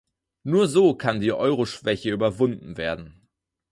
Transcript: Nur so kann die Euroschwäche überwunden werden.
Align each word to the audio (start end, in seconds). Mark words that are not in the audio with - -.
Nur 0.41 0.67
so 0.67 0.95
kann 0.95 1.19
die 1.21 1.31
Euroschwäche 1.31 2.09
überwunden 2.09 2.75
werden. 2.75 3.27